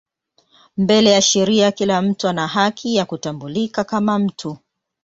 Mbele 0.77 1.11
ya 1.11 1.21
sheria 1.21 1.71
kila 1.71 2.01
mtu 2.01 2.27
ana 2.27 2.47
haki 2.47 2.95
ya 2.95 3.05
kutambulika 3.05 3.83
kama 3.83 4.19
mtu. 4.19 4.57